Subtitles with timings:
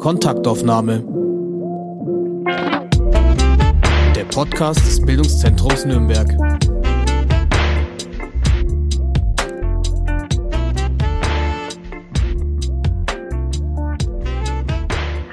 [0.00, 1.04] Kontaktaufnahme.
[4.16, 6.26] Der Podcast des Bildungszentrums Nürnberg.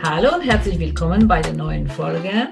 [0.03, 2.49] Hallo und herzlich willkommen bei der neuen Folge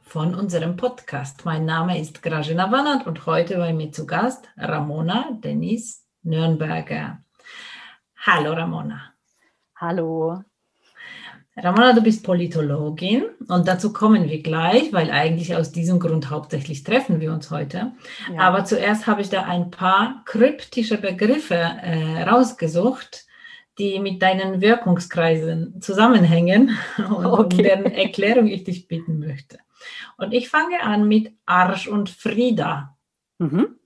[0.00, 1.44] von unserem Podcast.
[1.44, 7.22] Mein Name ist Grażyna Wannert und heute bei mir zu Gast Ramona Dennis Nürnberger.
[8.24, 9.12] Hallo Ramona.
[9.76, 10.44] Hallo.
[11.62, 16.84] Ramona, du bist Politologin und dazu kommen wir gleich, weil eigentlich aus diesem Grund hauptsächlich
[16.84, 17.92] treffen wir uns heute.
[18.32, 18.40] Ja.
[18.40, 23.26] Aber zuerst habe ich da ein paar kryptische Begriffe äh, rausgesucht,
[23.78, 27.56] die mit deinen Wirkungskreisen zusammenhängen und okay.
[27.56, 29.58] um deren Erklärung ich dich bitten möchte.
[30.16, 32.96] Und ich fange an mit Arsch und Frieda.
[33.38, 33.77] Mhm.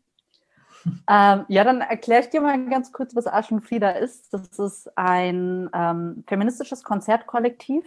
[1.08, 3.26] Ähm, ja, dann erkläre ich dir mal ganz kurz, was
[3.60, 4.32] Frieda ist.
[4.32, 7.84] Das ist ein ähm, feministisches Konzertkollektiv.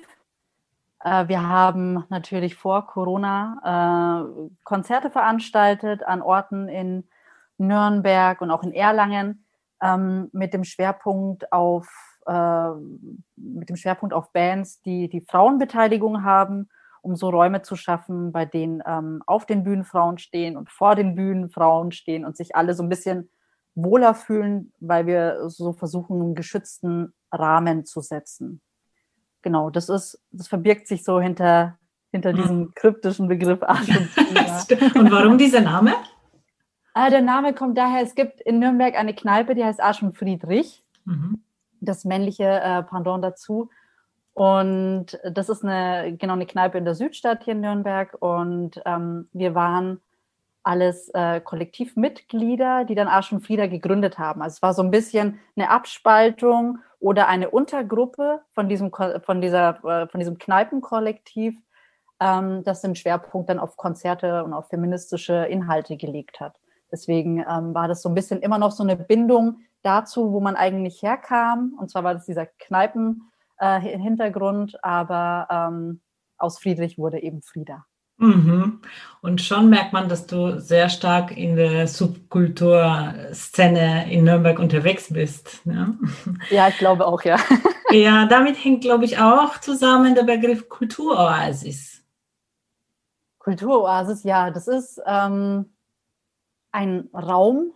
[1.04, 7.08] Äh, wir haben natürlich vor Corona äh, Konzerte veranstaltet an Orten in
[7.58, 9.46] Nürnberg und auch in Erlangen
[9.82, 11.88] ähm, mit dem Schwerpunkt auf
[12.26, 12.70] äh,
[13.36, 16.70] mit dem Schwerpunkt auf Bands, die die Frauenbeteiligung haben
[17.06, 20.96] um so Räume zu schaffen, bei denen ähm, auf den Bühnen Frauen stehen und vor
[20.96, 23.30] den Bühnen Frauen stehen und sich alle so ein bisschen
[23.76, 28.62] wohler fühlen, weil wir so versuchen, einen geschützten Rahmen zu setzen.
[29.44, 31.78] Genau, das ist, das verbirgt sich so hinter,
[32.12, 32.38] hinter mhm.
[32.38, 35.94] diesem kryptischen Begriff Arsch und Und warum dieser Name?
[36.96, 40.18] Ah, der Name kommt daher, es gibt in Nürnberg eine Kneipe, die heißt Arsch und
[40.18, 40.84] Friedrich.
[41.04, 41.44] Mhm.
[41.82, 43.70] Das männliche äh, Pendant dazu.
[44.36, 48.18] Und das ist eine, genau eine Kneipe in der Südstadt hier in Nürnberg.
[48.20, 50.02] Und ähm, wir waren
[50.62, 54.42] alles äh, Kollektivmitglieder, die dann Arsch und Frieda gegründet haben.
[54.42, 59.84] Also es war so ein bisschen eine Abspaltung oder eine Untergruppe von diesem, von dieser,
[59.86, 61.58] äh, von diesem Kneipenkollektiv,
[62.20, 66.60] ähm, das den Schwerpunkt dann auf Konzerte und auf feministische Inhalte gelegt hat.
[66.92, 70.58] Deswegen ähm, war das so ein bisschen immer noch so eine Bindung dazu, wo man
[70.58, 71.78] eigentlich herkam.
[71.80, 76.02] Und zwar war das dieser Kneipen äh, Hintergrund, aber ähm,
[76.38, 77.86] aus Friedrich wurde eben Frieda.
[78.18, 78.82] Mhm.
[79.22, 85.66] Und schon merkt man, dass du sehr stark in der Subkulturszene in Nürnberg unterwegs bist.
[85.66, 85.98] Ne?
[86.50, 87.38] Ja, ich glaube auch, ja.
[87.92, 92.04] Ja, damit hängt, glaube ich, auch zusammen der Begriff Kulturoasis.
[93.40, 95.76] Kulturoasis, ja, das ist ähm,
[96.72, 97.74] ein Raum,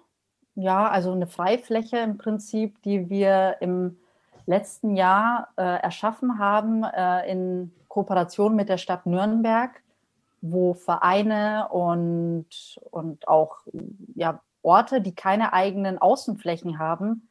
[0.55, 3.99] ja, also eine Freifläche im Prinzip, die wir im
[4.49, 9.81] letzten Jahr äh, erschaffen haben äh, in Kooperation mit der Stadt Nürnberg,
[10.41, 12.47] wo Vereine und,
[12.89, 13.59] und auch
[14.15, 17.29] ja, Orte, die keine eigenen Außenflächen haben,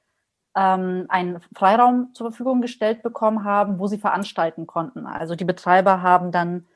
[0.55, 5.07] ähm, einen Freiraum zur Verfügung gestellt bekommen haben, wo sie veranstalten konnten.
[5.07, 6.67] Also die Betreiber haben dann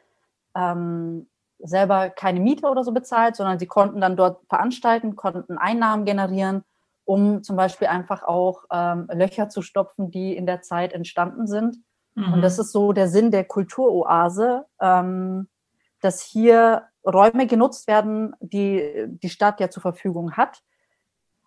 [0.57, 1.29] ähm,
[1.61, 6.65] selber keine Miete oder so bezahlt, sondern sie konnten dann dort veranstalten, konnten Einnahmen generieren
[7.05, 11.77] um zum Beispiel einfach auch ähm, Löcher zu stopfen, die in der Zeit entstanden sind.
[12.15, 12.35] Mhm.
[12.35, 15.49] Und das ist so der Sinn der Kulturoase, ähm,
[16.01, 20.63] dass hier Räume genutzt werden, die die Stadt ja zur Verfügung hat.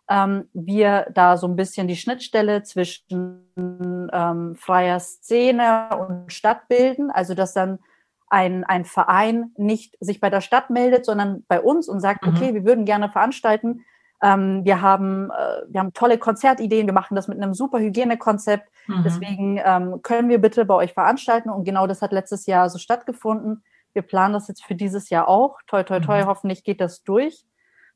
[0.10, 7.10] Ähm, wir da so ein bisschen die Schnittstelle zwischen ähm, freier Szene und Stadt bilden,
[7.10, 7.80] also dass dann
[8.28, 12.36] ein, ein Verein nicht sich bei der Stadt meldet, sondern bei uns und sagt, mhm.
[12.36, 13.86] okay, wir würden gerne veranstalten,
[14.26, 18.68] ähm, wir, haben, äh, wir haben tolle Konzertideen, wir machen das mit einem super Hygienekonzept.
[18.88, 19.04] Mhm.
[19.04, 21.50] Deswegen ähm, können wir bitte bei euch veranstalten.
[21.50, 23.64] Und genau das hat letztes Jahr so stattgefunden.
[23.94, 25.60] Wir planen das jetzt für dieses Jahr auch.
[25.68, 26.26] Toi, toi, toi, mhm.
[26.26, 27.46] hoffentlich geht das durch,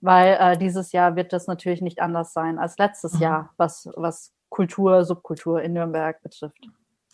[0.02, 3.22] weil äh, dieses Jahr wird das natürlich nicht anders sein als letztes mhm.
[3.22, 6.68] Jahr, was, was Kultur, Subkultur in Nürnberg betrifft.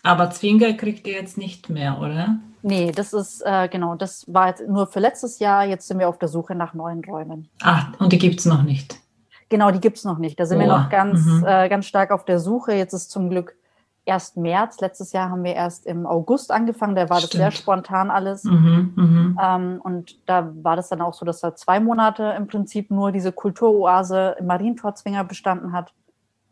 [0.04, 2.38] Aber Zwinger kriegt ihr jetzt nicht mehr, oder?
[2.62, 5.66] Nee, das ist, äh, genau, das war jetzt nur für letztes Jahr.
[5.66, 7.50] Jetzt sind wir auf der Suche nach neuen Räumen.
[7.62, 9.00] Ah, und die gibt es noch nicht?
[9.50, 10.40] Genau, die gibt es noch nicht.
[10.40, 10.62] Da sind oh.
[10.62, 11.46] wir noch ganz, mhm.
[11.46, 12.74] äh, ganz stark auf der Suche.
[12.74, 13.56] Jetzt ist zum Glück
[14.06, 14.80] erst März.
[14.80, 16.96] Letztes Jahr haben wir erst im August angefangen.
[16.96, 17.34] Da war Stimmt.
[17.34, 18.44] das sehr spontan alles.
[18.44, 22.48] Mhm, mhm, ähm, und da war das dann auch so, dass da zwei Monate im
[22.48, 25.94] Prinzip nur diese Kulturoase im Marientorzwinger bestanden hat.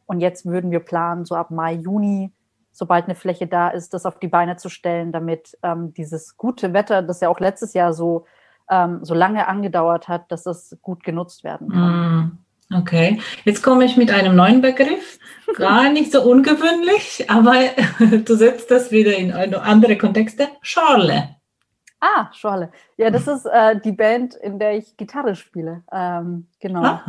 [0.05, 2.31] Und jetzt würden wir planen, so ab Mai, Juni,
[2.71, 6.73] sobald eine Fläche da ist, das auf die Beine zu stellen, damit ähm, dieses gute
[6.73, 8.25] Wetter, das ja auch letztes Jahr so,
[8.69, 12.15] ähm, so lange angedauert hat, dass das gut genutzt werden kann.
[12.15, 12.37] Mhm.
[12.71, 15.19] Okay, jetzt komme ich mit einem neuen Begriff.
[15.55, 17.53] Gar nicht so ungewöhnlich, aber
[18.25, 20.47] du setzt das wieder in andere Kontexte.
[20.61, 21.35] Schorle.
[21.99, 22.69] Ah, Schorle.
[22.97, 25.83] Ja, das ist äh, die Band, in der ich Gitarre spiele.
[25.89, 26.99] Ähm, genau.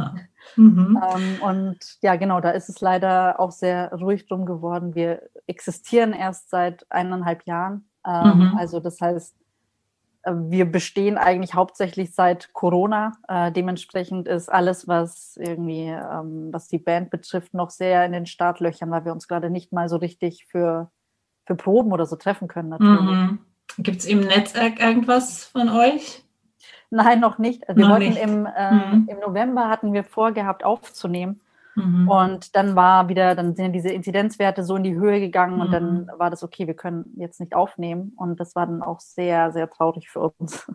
[0.56, 1.02] Mhm.
[1.02, 4.94] Ähm, und ja, genau, da ist es leider auch sehr ruhig drum geworden.
[4.94, 7.88] Wir existieren erst seit eineinhalb Jahren.
[8.06, 8.58] Ähm, mhm.
[8.58, 9.34] Also das heißt,
[10.26, 13.12] wir bestehen eigentlich hauptsächlich seit Corona.
[13.28, 18.26] Äh, dementsprechend ist alles, was irgendwie, ähm, was die Band betrifft, noch sehr in den
[18.26, 20.90] Startlöchern, weil wir uns gerade nicht mal so richtig für,
[21.46, 22.70] für Proben oder so treffen können.
[22.70, 23.00] Natürlich.
[23.00, 23.38] Mhm.
[23.78, 26.24] Gibt es im Netzwerk irgendwas von euch?
[26.90, 27.68] Nein, noch nicht.
[27.68, 28.22] Also wir noch wollten nicht.
[28.22, 29.08] Im, äh, mhm.
[29.08, 31.40] im November hatten wir vorgehabt aufzunehmen.
[31.76, 32.08] Mhm.
[32.08, 35.60] Und dann war wieder, dann sind diese Inzidenzwerte so in die Höhe gegangen mhm.
[35.60, 36.10] und dann mhm.
[36.18, 38.12] war das okay, wir können jetzt nicht aufnehmen.
[38.16, 40.66] Und das war dann auch sehr, sehr traurig für uns.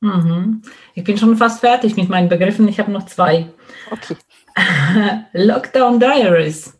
[0.00, 0.62] Mhm.
[0.94, 2.68] Ich bin schon fast fertig mit meinen Begriffen.
[2.68, 3.50] Ich habe noch zwei.
[3.90, 4.16] Okay.
[5.32, 6.78] Lockdown Diaries.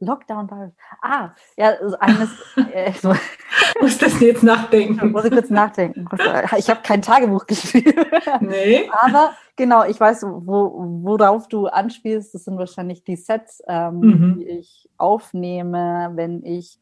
[0.00, 0.74] Lockdown Diaries.
[1.02, 2.30] Ah, ja, eines.
[2.72, 3.14] Äh, so.
[3.80, 5.06] muss das jetzt nachdenken.
[5.06, 6.06] Ich muss kurz nachdenken.
[6.58, 8.04] Ich habe kein Tagebuch geschrieben.
[8.40, 8.90] Nee.
[9.00, 12.34] Aber genau, ich weiß, wo, worauf du anspielst.
[12.34, 14.38] Das sind wahrscheinlich die Sets, ähm, mhm.
[14.38, 16.78] die ich aufnehme, wenn ich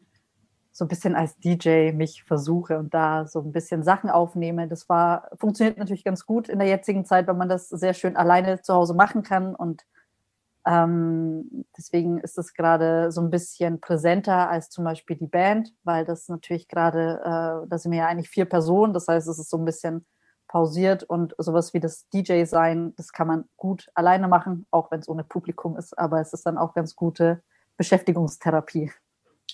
[0.72, 4.66] so ein bisschen als DJ mich versuche und da so ein bisschen Sachen aufnehme.
[4.66, 8.16] Das war, funktioniert natürlich ganz gut in der jetzigen Zeit, weil man das sehr schön
[8.16, 9.84] alleine zu Hause machen kann und
[10.66, 16.04] ähm, deswegen ist es gerade so ein bisschen präsenter als zum Beispiel die Band, weil
[16.04, 19.50] das natürlich gerade, äh, da sind wir ja eigentlich vier Personen, das heißt, es ist
[19.50, 20.06] so ein bisschen
[20.54, 25.00] pausiert und sowas wie das DJ sein, das kann man gut alleine machen, auch wenn
[25.00, 27.42] es ohne Publikum ist, aber es ist dann auch ganz gute
[27.76, 28.92] Beschäftigungstherapie.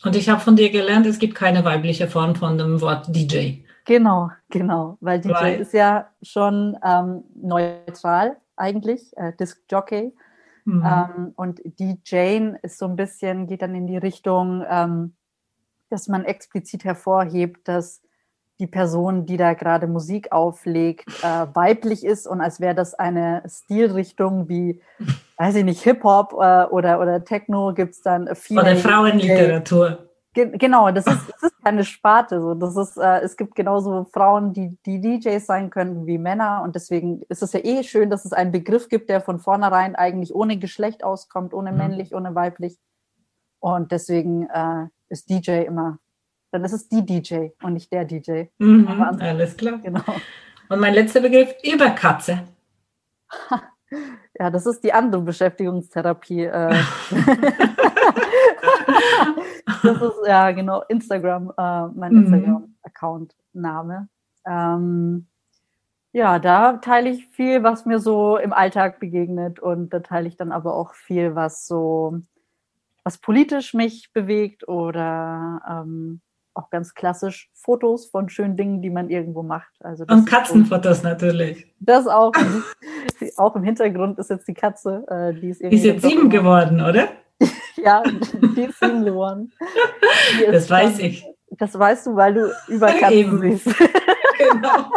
[0.04, 3.62] Und ich habe von dir gelernt, es gibt keine weibliche Form von dem Wort DJ.
[3.86, 10.14] Genau, genau, weil DJ weil, ist ja schon ähm, neutral eigentlich, äh, Disc Jockey.
[10.66, 10.84] Mhm.
[10.84, 11.62] Ähm, und
[12.04, 15.14] Jane ist so ein bisschen, geht dann in die Richtung, ähm,
[15.88, 18.02] dass man explizit hervorhebt, dass
[18.60, 23.42] die Person, die da gerade Musik auflegt, äh, weiblich ist und als wäre das eine
[23.46, 24.80] Stilrichtung wie,
[25.38, 28.58] weiß ich nicht, Hip-Hop äh, oder, oder Techno, gibt es dann viel.
[28.58, 30.10] Oder Frauenliteratur.
[30.32, 32.40] Ge genau, das ist, das ist keine Sparte.
[32.40, 32.54] So.
[32.54, 36.62] Das ist, äh, es gibt genauso Frauen, die, die DJs sein können wie Männer.
[36.62, 39.96] Und deswegen ist es ja eh schön, dass es einen Begriff gibt, der von vornherein
[39.96, 41.78] eigentlich ohne Geschlecht auskommt, ohne mhm.
[41.78, 42.78] männlich, ohne weiblich.
[43.58, 45.98] Und deswegen äh, ist DJ immer,
[46.50, 48.44] dann ist es die DJ und nicht der DJ.
[48.58, 48.88] Mhm,
[49.20, 49.78] alles klar.
[49.78, 50.02] Genau.
[50.68, 52.44] Und mein letzter Begriff, Überkatze.
[54.38, 56.44] ja, das ist die andere Beschäftigungstherapie.
[56.44, 56.74] Äh.
[59.82, 62.22] das ist ja genau Instagram, äh, mein mhm.
[62.24, 64.08] Instagram-Account-Name.
[64.46, 65.26] Ähm,
[66.12, 70.36] ja, da teile ich viel, was mir so im Alltag begegnet und da teile ich
[70.36, 72.20] dann aber auch viel, was so,
[73.04, 76.20] was politisch mich bewegt oder ähm,
[76.54, 79.72] auch ganz klassisch Fotos von schönen Dingen, die man irgendwo macht.
[79.80, 81.66] Also und Katzenfotos so, natürlich.
[81.80, 82.32] Das auch.
[83.36, 85.04] auch im Hintergrund ist jetzt die Katze.
[85.08, 87.08] Äh, die ist, die ist jetzt sieben geworden, oder?
[87.76, 88.02] ja,
[88.56, 89.52] die ist sieben geworden.
[90.50, 91.26] Das weiß dann, ich.
[91.58, 93.66] Das weißt du, weil du über Katzen siehst.
[94.38, 94.90] genau.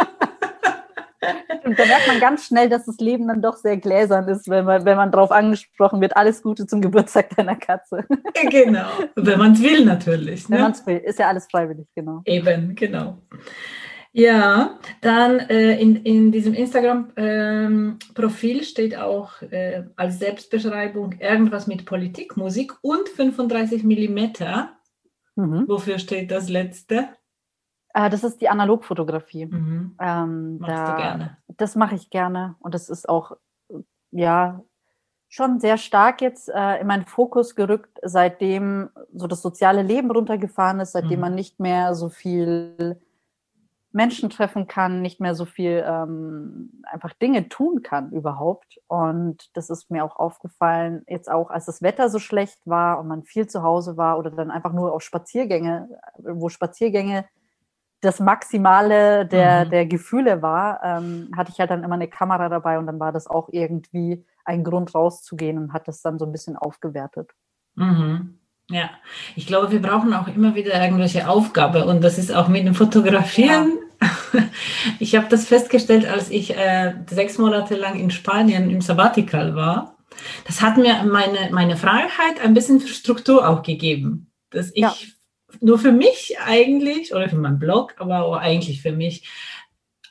[1.64, 4.64] Und da merkt man ganz schnell, dass das Leben dann doch sehr gläsern ist, wenn
[4.64, 8.04] man, wenn man darauf angesprochen wird, alles Gute zum Geburtstag deiner Katze.
[8.50, 10.48] Genau, wenn man es will natürlich.
[10.48, 10.56] Ne?
[10.56, 12.22] Wenn man es will, ist ja alles freiwillig, genau.
[12.24, 13.18] Eben, genau.
[14.16, 21.84] Ja, dann äh, in, in diesem Instagram-Profil ähm, steht auch äh, als Selbstbeschreibung irgendwas mit
[21.84, 24.70] Politik, Musik und 35 Millimeter.
[25.34, 25.64] Mhm.
[25.66, 27.08] Wofür steht das letzte?
[27.94, 29.46] Äh, das ist die Analogfotografie.
[29.46, 29.96] Mhm.
[29.98, 31.36] Ähm, Machst da, du gerne?
[31.56, 33.36] Das mache ich gerne und das ist auch,
[34.10, 34.60] ja,
[35.28, 40.78] schon sehr stark jetzt äh, in meinen Fokus gerückt, seitdem so das soziale Leben runtergefahren
[40.80, 41.20] ist, seitdem mhm.
[41.20, 43.00] man nicht mehr so viel
[43.90, 48.80] Menschen treffen kann, nicht mehr so viel ähm, einfach Dinge tun kann überhaupt.
[48.88, 53.06] Und das ist mir auch aufgefallen, jetzt auch als das Wetter so schlecht war und
[53.06, 57.24] man viel zu Hause war oder dann einfach nur auf Spaziergänge, wo Spaziergänge
[58.04, 59.70] das Maximale der, mhm.
[59.70, 63.12] der Gefühle war, ähm, hatte ich halt dann immer eine Kamera dabei und dann war
[63.12, 67.30] das auch irgendwie ein Grund rauszugehen und hat das dann so ein bisschen aufgewertet.
[67.76, 68.38] Mhm.
[68.70, 68.90] Ja,
[69.36, 72.74] ich glaube, wir brauchen auch immer wieder irgendwelche Aufgabe und das ist auch mit dem
[72.74, 73.72] Fotografieren.
[73.72, 73.80] Ja.
[74.98, 79.96] Ich habe das festgestellt, als ich äh, sechs Monate lang in Spanien im Sabbatical war.
[80.46, 84.94] Das hat mir meine, meine Freiheit ein bisschen Struktur auch gegeben, dass ich ja.
[85.64, 89.26] Nur für mich eigentlich oder für meinen Blog, aber auch eigentlich für mich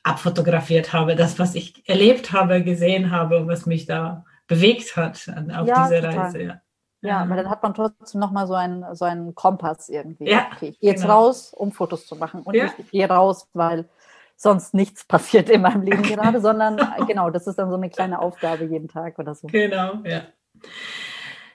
[0.01, 5.29] abfotografiert habe, das, was ich erlebt habe, gesehen habe und was mich da bewegt hat
[5.55, 6.17] auf ja, dieser total.
[6.17, 6.41] Reise.
[6.41, 6.61] Ja.
[7.01, 10.29] Ja, weil dann hat man trotzdem nochmal so einen, so einen Kompass irgendwie.
[10.29, 11.25] Ja, okay, ich gehe jetzt genau.
[11.25, 12.43] raus, um Fotos zu machen.
[12.43, 12.69] Und ja.
[12.77, 13.89] ich gehe raus, weil
[14.37, 18.19] sonst nichts passiert in meinem Leben gerade, sondern genau, das ist dann so eine kleine
[18.19, 19.47] Aufgabe jeden Tag oder so.
[19.47, 20.21] Genau, ja.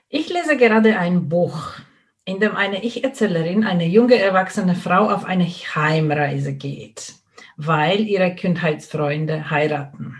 [0.07, 1.73] Ich lese gerade ein Buch.
[2.29, 7.13] In dem eine Ich-Erzählerin, eine junge erwachsene Frau, auf eine Heimreise geht,
[7.57, 10.15] weil ihre Kindheitsfreunde heiraten.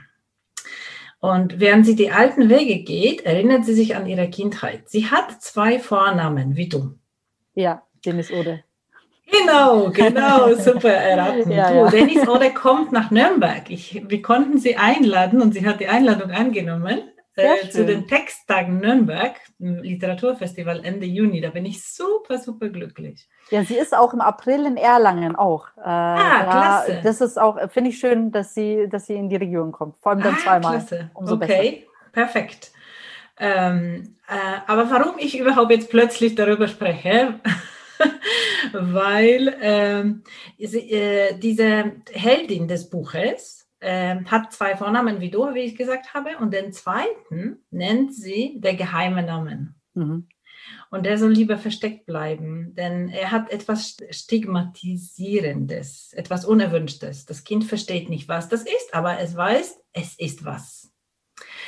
[1.20, 4.90] Und während sie die alten Wege geht, erinnert sie sich an ihre Kindheit.
[4.90, 6.96] Sie hat zwei Vornamen, wie du.
[7.54, 8.64] Ja, Dennis Ode.
[9.30, 11.52] Genau, genau, super erraten.
[11.52, 11.90] ja, ja.
[11.92, 13.70] Dennis Ode kommt nach Nürnberg.
[13.70, 17.02] Ich, wir konnten sie einladen und sie hat die Einladung angenommen
[17.36, 21.42] äh, zu den Texttagen Nürnberg, im Literaturfestival Ende Juni.
[21.42, 23.28] Da bin ich super, super glücklich.
[23.50, 25.68] Ja, sie ist auch im April in Erlangen auch.
[25.78, 27.02] Äh, ah, klasse.
[27.04, 29.98] Das ist auch, finde ich schön, dass sie, dass sie in die Region kommt.
[30.00, 30.78] Vor allem dann ah, zweimal.
[30.78, 31.12] Klasse.
[31.14, 32.12] Umso okay, besser.
[32.12, 32.72] perfekt.
[33.40, 37.40] Ähm, äh, aber warum ich überhaupt jetzt plötzlich darüber spreche,
[38.74, 40.24] weil ähm,
[40.58, 46.38] äh, diese Heldin des Buches, äh, hat zwei Vornamen wie du, wie ich gesagt habe,
[46.38, 49.76] und den zweiten nennt sie der geheime Namen.
[49.94, 50.28] Mhm.
[50.92, 57.26] Und der soll lieber versteckt bleiben, denn er hat etwas Stigmatisierendes, etwas Unerwünschtes.
[57.26, 60.92] Das Kind versteht nicht, was das ist, aber es weiß, es ist was.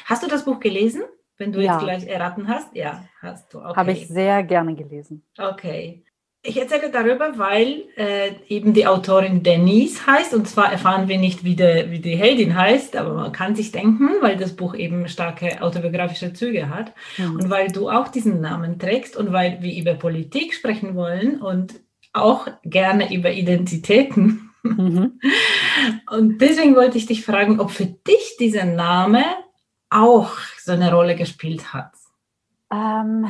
[0.06, 1.03] Hast du das Buch gelesen?
[1.38, 1.74] Wenn du ja.
[1.74, 2.75] jetzt gleich erraten hast?
[2.75, 3.60] Ja, hast du.
[3.60, 3.75] Okay.
[3.75, 5.25] Habe ich sehr gerne gelesen.
[5.38, 6.03] Okay.
[6.43, 11.43] Ich erzähle darüber, weil äh, eben die Autorin Denise heißt und zwar erfahren wir nicht,
[11.43, 15.07] wie, de, wie die Heldin heißt, aber man kann sich denken, weil das Buch eben
[15.07, 17.36] starke autobiografische Züge hat mhm.
[17.36, 21.79] und weil du auch diesen Namen trägst und weil wir über Politik sprechen wollen und
[22.12, 24.50] auch gerne über Identitäten.
[24.63, 25.19] Mhm.
[26.12, 29.24] Und deswegen wollte ich dich fragen, ob für dich dieser Name
[29.89, 31.93] auch so eine Rolle gespielt hat.
[32.71, 33.25] Ähm,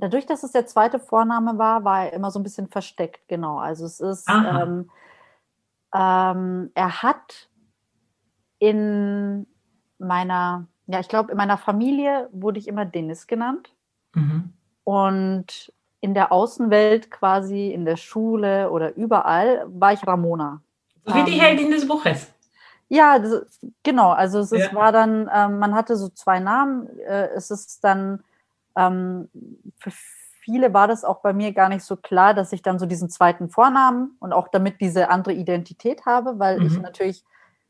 [0.00, 3.58] Dadurch, dass es der zweite Vorname war, war er immer so ein bisschen versteckt, genau.
[3.58, 4.90] Also es ist, ähm,
[5.94, 7.50] ähm, er hat
[8.58, 9.46] in
[9.98, 13.74] meiner, ja, ich glaube, in meiner Familie wurde ich immer Dennis genannt.
[14.14, 14.54] Mhm.
[14.84, 20.62] Und in der Außenwelt, quasi in der Schule oder überall, war ich Ramona.
[21.04, 22.32] Wie die ähm, Heldin des Buches.
[22.88, 24.12] Ja, das, genau.
[24.12, 24.72] Also es ja.
[24.72, 26.88] war dann, ähm, man hatte so zwei Namen.
[27.00, 28.24] Äh, es ist dann
[28.76, 29.28] ähm,
[29.78, 29.92] für
[30.42, 33.10] viele war das auch bei mir gar nicht so klar, dass ich dann so diesen
[33.10, 36.66] zweiten Vornamen und auch damit diese andere Identität habe, weil mhm.
[36.66, 37.24] ich natürlich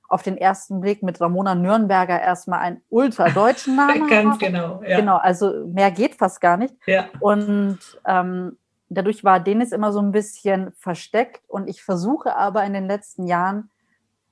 [0.09, 4.39] auf den ersten Blick mit Ramona Nürnberger erstmal einen ultradeutschen Namen Ganz habe.
[4.39, 4.99] genau, ja.
[4.99, 6.75] Genau, also mehr geht fast gar nicht.
[6.87, 7.07] Ja.
[7.21, 12.73] Und ähm, dadurch war Denis immer so ein bisschen versteckt und ich versuche aber in
[12.73, 13.71] den letzten Jahren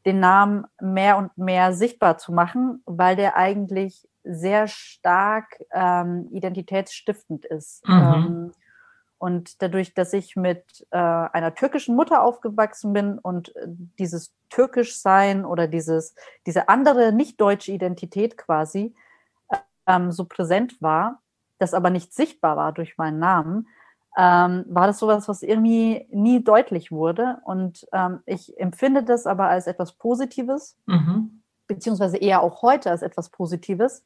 [0.05, 7.45] den Namen mehr und mehr sichtbar zu machen, weil der eigentlich sehr stark ähm, identitätsstiftend
[7.47, 7.87] ist.
[7.89, 7.95] Mhm.
[7.95, 8.53] Ähm,
[9.19, 13.67] und dadurch, dass ich mit äh, einer türkischen Mutter aufgewachsen bin und äh,
[13.99, 16.15] dieses Türkischsein oder dieses,
[16.47, 18.95] diese andere nicht deutsche Identität quasi
[19.87, 21.21] ähm, so präsent war,
[21.59, 23.67] das aber nicht sichtbar war durch meinen Namen,
[24.17, 27.39] ähm, war das sowas, was irgendwie nie deutlich wurde.
[27.45, 31.43] Und ähm, ich empfinde das aber als etwas Positives, mhm.
[31.67, 34.05] beziehungsweise eher auch heute als etwas Positives,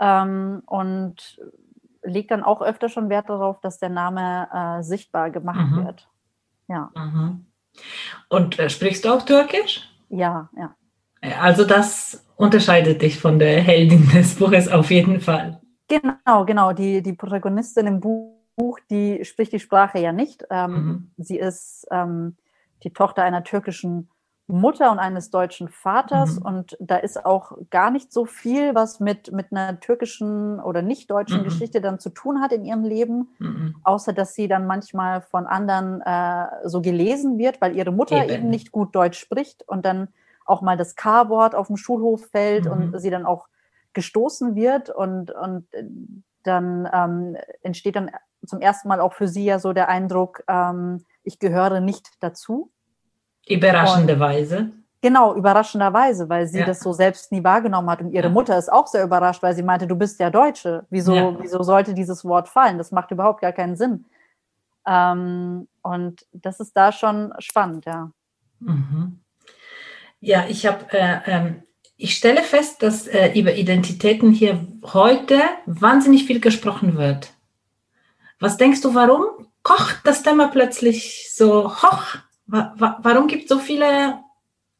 [0.00, 1.40] ähm, und
[2.02, 5.84] legt dann auch öfter schon Wert darauf, dass der Name äh, sichtbar gemacht mhm.
[5.84, 6.08] wird.
[6.68, 6.90] Ja.
[6.94, 7.46] Mhm.
[8.28, 9.88] Und äh, sprichst du auch Türkisch?
[10.08, 10.74] Ja, ja.
[11.40, 15.60] Also das unterscheidet dich von der Heldin des Buches auf jeden Fall.
[15.88, 16.72] Genau, genau.
[16.72, 20.44] Die, die Protagonistin im Buch, die spricht die Sprache ja nicht.
[20.50, 21.10] Ähm, mhm.
[21.16, 22.36] Sie ist ähm,
[22.82, 24.08] die Tochter einer türkischen
[24.46, 26.38] Mutter und eines deutschen Vaters.
[26.38, 26.42] Mhm.
[26.46, 31.10] Und da ist auch gar nicht so viel, was mit, mit einer türkischen oder nicht
[31.10, 31.44] deutschen mhm.
[31.44, 33.76] Geschichte dann zu tun hat in ihrem Leben, mhm.
[33.84, 38.34] außer dass sie dann manchmal von anderen äh, so gelesen wird, weil ihre Mutter eben.
[38.34, 38.50] eben.
[38.50, 40.08] nicht gut Deutsch spricht und dann
[40.44, 42.98] auch mal das K-Wort auf dem Schulhof fällt und mhm.
[42.98, 43.46] sie dann auch
[43.94, 45.66] gestoßen wird und, und
[46.42, 48.10] dann ähm, entsteht dann
[48.44, 52.70] zum ersten Mal auch für sie ja so der Eindruck, ähm, ich gehöre nicht dazu.
[53.48, 54.70] Überraschenderweise.
[55.04, 56.64] Genau, überraschenderweise, weil sie ja.
[56.64, 58.00] das so selbst nie wahrgenommen hat.
[58.00, 58.32] Und ihre ja.
[58.32, 60.86] Mutter ist auch sehr überrascht, weil sie meinte, du bist ja Deutsche.
[60.88, 61.36] Wieso, ja.
[61.38, 62.78] wieso sollte dieses Wort fallen?
[62.78, 64.06] Das macht überhaupt gar keinen Sinn.
[64.86, 68.10] Ähm, und das ist da schon spannend, ja.
[68.60, 69.20] Mhm.
[70.20, 71.62] Ja, ich habe, äh, ähm,
[71.98, 77.34] ich stelle fest, dass äh, über Identitäten hier heute wahnsinnig viel gesprochen wird.
[78.40, 82.16] Was denkst du, warum kocht das Thema plötzlich so hoch?
[82.46, 84.20] Warum gibt es so viele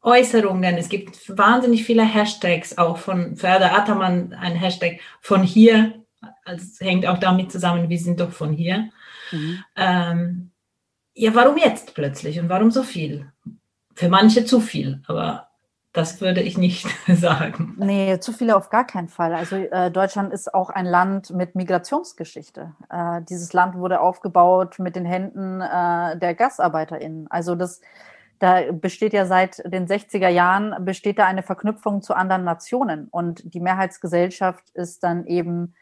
[0.01, 0.77] Äußerungen?
[0.77, 6.03] Es gibt wahnsinnig viele Hashtags, auch von Förder Ataman ein Hashtag von hier.
[6.43, 8.89] Also es hängt auch damit zusammen, wir sind doch von hier.
[9.31, 9.63] Mhm.
[9.75, 10.51] Ähm,
[11.13, 13.31] ja, warum jetzt plötzlich und warum so viel?
[13.93, 15.44] Für manche zu viel, aber
[15.95, 17.73] Das würde ich nicht sagen.
[17.77, 19.33] Nee, zu viele auf gar keinen Fall.
[19.33, 22.73] Also äh, Deutschland ist auch ein Land mit Migrationsgeschichte.
[22.89, 27.31] Äh, dieses Land wurde aufgebaut mit den Händen äh, der GastarbeiterInnen.
[27.31, 27.79] Also das,
[28.39, 33.07] da besteht ja seit den 60er Jahren, besteht da eine Verknüpfung zu anderen Nationen.
[33.09, 35.75] Und die Mehrheitsgesellschaft ist dann eben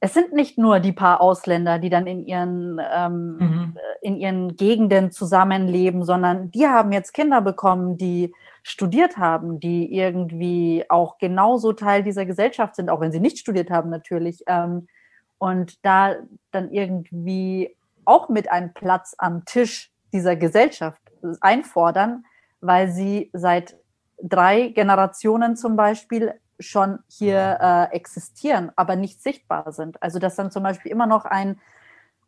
[0.00, 3.76] es sind nicht nur die paar Ausländer, die dann in ihren, ähm, mhm.
[4.02, 10.84] in ihren Gegenden zusammenleben, sondern die haben jetzt Kinder bekommen, die studiert haben, die irgendwie
[10.88, 14.42] auch genauso Teil dieser Gesellschaft sind, auch wenn sie nicht studiert haben natürlich.
[14.46, 14.88] Ähm,
[15.36, 16.14] und da
[16.50, 21.00] dann irgendwie auch mit einem Platz am Tisch dieser Gesellschaft
[21.42, 22.24] einfordern,
[22.62, 23.76] weil sie seit
[24.22, 30.02] drei Generationen zum Beispiel schon hier äh, existieren, aber nicht sichtbar sind.
[30.02, 31.60] Also dass dann zum Beispiel immer noch ein,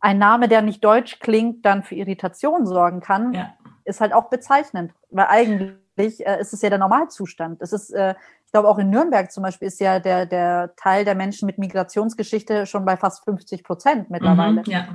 [0.00, 3.54] ein Name, der nicht deutsch klingt, dann für Irritation sorgen kann, ja.
[3.84, 7.60] ist halt auch bezeichnend, weil eigentlich äh, ist es ja der Normalzustand.
[7.62, 11.04] Es ist, äh, ich glaube auch in Nürnberg zum Beispiel ist ja der, der Teil
[11.04, 14.60] der Menschen mit Migrationsgeschichte schon bei fast 50 Prozent mittlerweile.
[14.60, 14.86] Mhm, ja.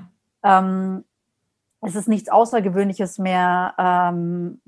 [0.43, 1.03] ähm,
[1.81, 4.61] es ist nichts Außergewöhnliches mehr, ähm,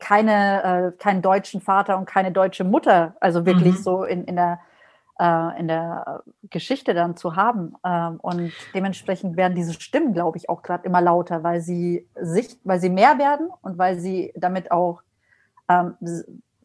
[0.00, 3.82] keine, äh, keinen deutschen Vater und keine deutsche Mutter, also wirklich mhm.
[3.82, 4.60] so in, in der
[5.18, 7.74] in der Geschichte dann zu haben.
[7.84, 12.56] Ähm, und dementsprechend werden diese Stimmen, glaube ich, auch gerade immer lauter, weil sie sich,
[12.62, 15.02] weil sie mehr werden und weil sie damit auch,
[15.68, 15.94] ähm,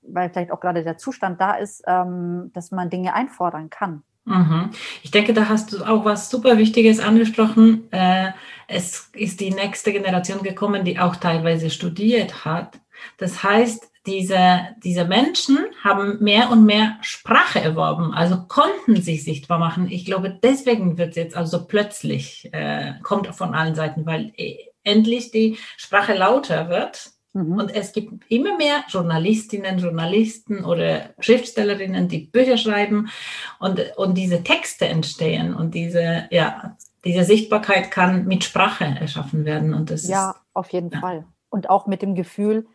[0.03, 4.03] weil vielleicht auch gerade der Zustand da ist, ähm, dass man Dinge einfordern kann.
[4.25, 4.69] Mhm.
[5.01, 7.91] Ich denke, da hast du auch was super Wichtiges angesprochen.
[7.91, 8.31] Äh,
[8.67, 12.79] es ist die nächste Generation gekommen, die auch teilweise studiert hat.
[13.17, 19.60] Das heißt, diese, diese Menschen haben mehr und mehr Sprache erworben, also konnten sich sichtbar
[19.60, 19.89] machen.
[19.89, 24.57] Ich glaube, deswegen wird es jetzt also plötzlich, äh, kommt von allen Seiten, weil äh,
[24.83, 27.12] endlich die Sprache lauter wird.
[27.31, 27.53] Mhm.
[27.57, 33.10] Und es gibt immer mehr Journalistinnen, Journalisten oder Schriftstellerinnen, die Bücher schreiben
[33.60, 39.74] und, und diese Texte entstehen und diese, ja, diese Sichtbarkeit kann mit Sprache erschaffen werden.
[39.74, 40.99] Und das ja, ist, auf jeden ja.
[40.99, 41.25] Fall.
[41.49, 42.65] Und auch mit dem Gefühl,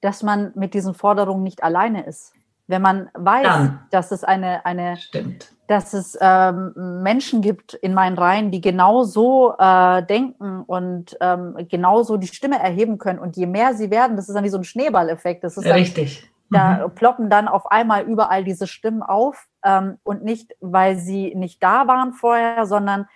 [0.00, 2.32] dass man mit diesen Forderungen nicht alleine ist.
[2.66, 3.80] Wenn man weiß, Dann.
[3.90, 5.52] dass es eine, eine Stimmt.
[5.68, 12.18] dass es ähm, Menschen gibt in meinen Reihen, die genauso äh, denken und ähm, genauso
[12.18, 13.18] die Stimme erheben können.
[13.20, 15.44] Und je mehr sie werden, das ist dann wie so ein Schneeballeffekt.
[15.44, 16.30] Das ist dann, Richtig.
[16.50, 16.94] Da mhm.
[16.94, 21.86] ploppen dann auf einmal überall diese Stimmen auf ähm, und nicht, weil sie nicht da
[21.86, 23.06] waren vorher, sondern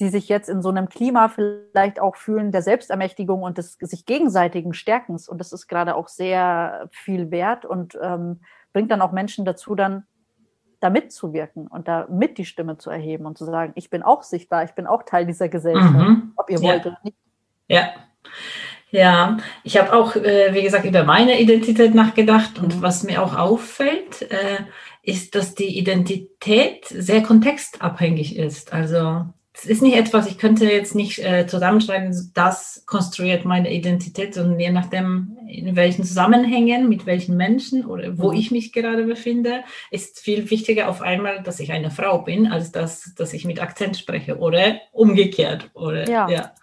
[0.00, 4.06] sie sich jetzt in so einem Klima vielleicht auch fühlen der Selbstermächtigung und des sich
[4.06, 5.28] gegenseitigen Stärkens.
[5.28, 8.40] Und das ist gerade auch sehr viel wert und ähm,
[8.72, 10.04] bringt dann auch Menschen dazu, dann
[10.80, 14.22] da mitzuwirken und da mit die Stimme zu erheben und zu sagen, ich bin auch
[14.22, 16.32] sichtbar, ich bin auch Teil dieser Gesellschaft, mhm.
[16.34, 16.92] ob ihr wollt ja.
[16.92, 17.16] oder nicht.
[17.68, 17.90] Ja.
[18.92, 22.82] Ja, ich habe auch, äh, wie gesagt, über meine Identität nachgedacht und mhm.
[22.82, 24.64] was mir auch auffällt, äh,
[25.02, 28.72] ist, dass die Identität sehr kontextabhängig ist.
[28.72, 34.34] Also es ist nicht etwas, ich könnte jetzt nicht äh, zusammenschreiben, das konstruiert meine Identität,
[34.34, 38.38] sondern je nachdem, in welchen Zusammenhängen, mit welchen Menschen oder wo mhm.
[38.38, 42.70] ich mich gerade befinde, ist viel wichtiger auf einmal, dass ich eine Frau bin, als
[42.70, 45.70] dass, dass ich mit Akzent spreche oder umgekehrt.
[45.74, 46.28] Oder, ja.
[46.28, 46.54] ja.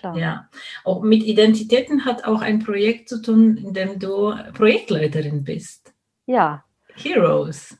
[0.00, 0.18] Klar.
[0.18, 0.50] Ja,
[0.84, 5.94] auch mit Identitäten hat auch ein Projekt zu tun, in dem du Projektleiterin bist.
[6.26, 6.64] Ja.
[6.94, 7.78] Heroes.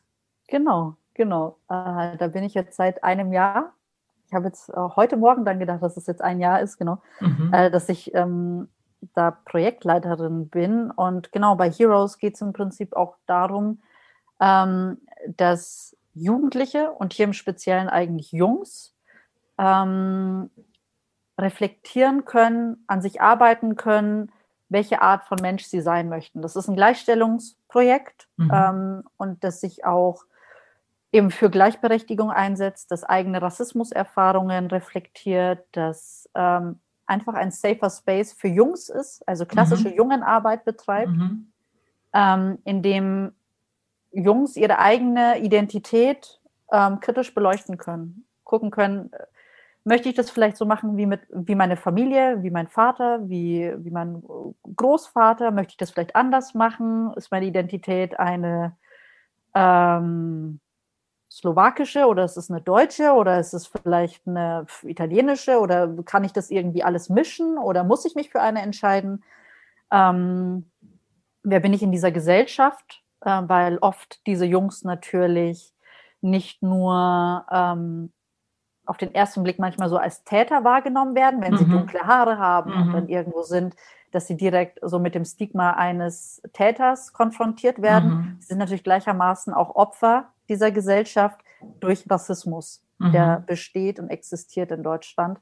[0.48, 1.58] Genau, genau.
[1.68, 3.75] Äh, da bin ich jetzt seit einem Jahr
[4.26, 6.98] ich habe jetzt äh, heute Morgen dann gedacht, dass es jetzt ein Jahr ist, genau,
[7.20, 7.50] mhm.
[7.52, 8.68] äh, dass ich ähm,
[9.14, 10.90] da Projektleiterin bin.
[10.90, 13.80] Und genau, bei Heroes geht es im Prinzip auch darum,
[14.40, 14.98] ähm,
[15.36, 18.94] dass Jugendliche und hier im Speziellen eigentlich Jungs
[19.58, 20.50] ähm,
[21.38, 24.32] reflektieren können, an sich arbeiten können,
[24.68, 26.42] welche Art von Mensch sie sein möchten.
[26.42, 28.50] Das ist ein Gleichstellungsprojekt mhm.
[28.52, 30.24] ähm, und das sich auch
[31.12, 38.48] eben für Gleichberechtigung einsetzt, das eigene Rassismuserfahrungen reflektiert, dass ähm, einfach ein safer Space für
[38.48, 39.96] Jungs ist, also klassische mhm.
[39.96, 41.52] Jungenarbeit betreibt, mhm.
[42.12, 43.32] ähm, in dem
[44.12, 46.40] Jungs ihre eigene Identität
[46.72, 49.26] ähm, kritisch beleuchten können, gucken können, äh,
[49.84, 53.72] möchte ich das vielleicht so machen wie mit wie meine Familie, wie mein Vater, wie,
[53.78, 54.20] wie mein
[54.74, 57.12] Großvater, möchte ich das vielleicht anders machen?
[57.14, 58.76] Ist meine Identität eine
[59.54, 60.58] ähm,
[61.36, 66.32] slowakische oder ist es eine deutsche oder ist es vielleicht eine italienische oder kann ich
[66.32, 69.22] das irgendwie alles mischen oder muss ich mich für eine entscheiden?
[69.90, 70.70] Ähm,
[71.42, 73.02] wer bin ich in dieser Gesellschaft?
[73.20, 75.74] Äh, weil oft diese Jungs natürlich
[76.22, 78.12] nicht nur ähm,
[78.86, 81.58] auf den ersten Blick manchmal so als Täter wahrgenommen werden, wenn mhm.
[81.58, 82.82] sie dunkle Haare haben mhm.
[82.82, 83.76] und dann irgendwo sind,
[84.10, 88.10] dass sie direkt so mit dem Stigma eines Täters konfrontiert werden.
[88.10, 88.36] Mhm.
[88.40, 91.40] Sie sind natürlich gleichermaßen auch Opfer dieser Gesellschaft
[91.80, 93.46] durch Rassismus, der mhm.
[93.46, 95.38] besteht und existiert in Deutschland.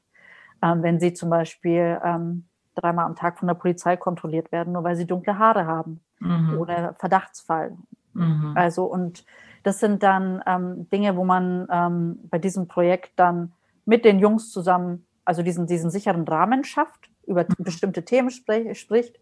[0.61, 4.83] Ähm, wenn sie zum Beispiel ähm, dreimal am Tag von der Polizei kontrolliert werden, nur
[4.83, 6.57] weil sie dunkle Haare haben, mhm.
[6.59, 7.77] ohne Verdachtsfall.
[8.13, 8.53] Mhm.
[8.55, 9.25] Also und
[9.63, 13.53] das sind dann ähm, Dinge, wo man ähm, bei diesem Projekt dann
[13.85, 17.63] mit den Jungs zusammen, also diesen, diesen sicheren Rahmen schafft, über mhm.
[17.63, 19.19] bestimmte Themen sprech, spricht.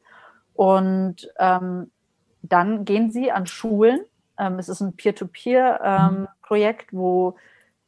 [0.53, 1.91] Und ähm,
[2.41, 4.01] dann gehen sie an Schulen.
[4.37, 7.01] Ähm, es ist ein Peer-to-Peer-Projekt, ähm, mhm.
[7.01, 7.35] wo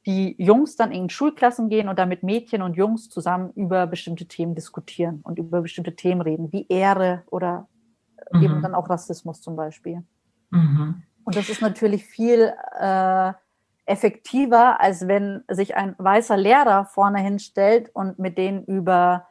[0.06, 4.54] die Jungs dann in Schulklassen gehen und damit Mädchen und Jungs zusammen über bestimmte Themen
[4.54, 7.68] diskutieren und über bestimmte Themen reden, wie Ehre oder
[8.32, 8.44] mhm.
[8.44, 10.04] eben dann auch Rassismus zum Beispiel.
[10.52, 11.04] Mhm.
[11.24, 13.34] Und das ist natürlich viel äh,
[13.86, 19.28] effektiver, als wenn sich ein weißer Lehrer vorne hinstellt und mit denen über,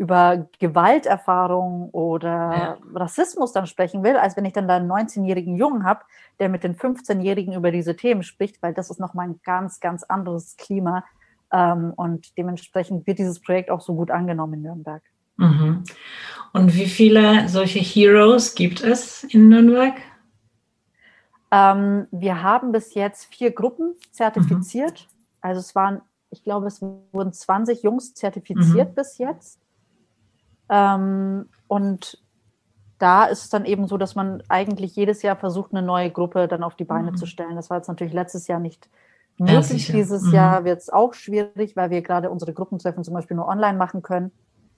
[0.00, 2.78] über Gewalterfahrung oder ja.
[2.94, 6.00] Rassismus dann sprechen will, als wenn ich dann da einen 19-jährigen Jungen habe,
[6.38, 10.02] der mit den 15-Jährigen über diese Themen spricht, weil das ist nochmal ein ganz, ganz
[10.02, 11.04] anderes Klima.
[11.52, 15.02] Ähm, und dementsprechend wird dieses Projekt auch so gut angenommen in Nürnberg.
[15.36, 15.84] Mhm.
[16.54, 19.96] Und wie viele solche Heroes gibt es in Nürnberg?
[21.50, 25.08] Ähm, wir haben bis jetzt vier Gruppen zertifiziert.
[25.10, 25.16] Mhm.
[25.42, 28.94] Also es waren, ich glaube, es wurden 20 Jungs zertifiziert mhm.
[28.94, 29.60] bis jetzt.
[30.70, 32.22] Ähm, und
[32.98, 36.48] da ist es dann eben so, dass man eigentlich jedes Jahr versucht, eine neue Gruppe
[36.48, 37.16] dann auf die Beine mhm.
[37.16, 37.56] zu stellen.
[37.56, 38.88] Das war jetzt natürlich letztes Jahr nicht
[39.38, 39.88] möglich.
[39.88, 40.34] Ja, Dieses mhm.
[40.34, 44.02] Jahr wird es auch schwierig, weil wir gerade unsere Gruppentreffen zum Beispiel nur online machen
[44.02, 44.30] können.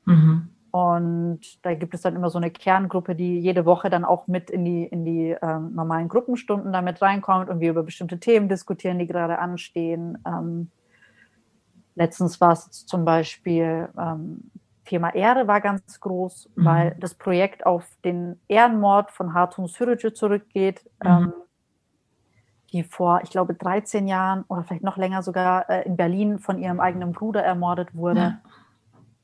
[0.05, 0.49] Mhm.
[0.71, 4.51] Und da gibt es dann immer so eine Kerngruppe, die jede Woche dann auch mit
[4.51, 8.99] in die, in die ähm, normalen Gruppenstunden damit reinkommt und wir über bestimmte Themen diskutieren,
[8.99, 10.17] die gerade anstehen.
[10.27, 10.71] Ähm,
[11.95, 14.51] letztens war es zum Beispiel ähm,
[14.93, 16.65] Thema Ehre war ganz groß, mhm.
[16.67, 21.09] weil das Projekt auf den Ehrenmord von Hatun Sürücü zurückgeht, mhm.
[21.09, 21.33] ähm,
[22.73, 26.59] die vor, ich glaube, 13 Jahren oder vielleicht noch länger sogar äh, in Berlin von
[26.59, 28.21] ihrem eigenen Bruder ermordet wurde.
[28.21, 28.41] Ja.